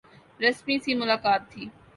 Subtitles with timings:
[0.43, 1.63] رسمی سی ملاقات تھی۔